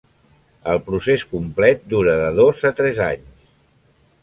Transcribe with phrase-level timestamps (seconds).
[0.71, 3.31] El procés complet dura de dos a tres anys.